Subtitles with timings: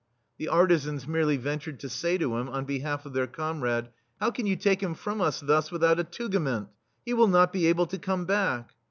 [0.39, 3.89] The artisans merely ventured to say to him, on behalf of their comrade:
[4.19, 6.69] "How can you take him from us thus without a tugament?
[6.87, 8.71] * He will not be able to come back."